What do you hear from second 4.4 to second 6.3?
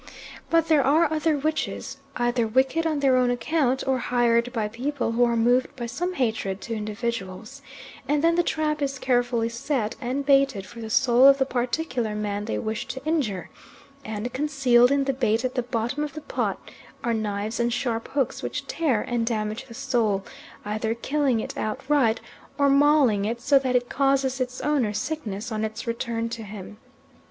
by people who are moved by some